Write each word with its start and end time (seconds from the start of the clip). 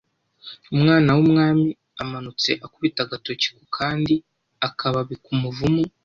Umwana 0.75 1.09
w'umwami 1.17 1.69
amanutse 2.01 2.49
akubita 2.65 2.99
agatoki 3.05 3.47
ku 3.55 3.63
kandiAkababi 3.75 5.15
k'umuvumu 5.23 5.83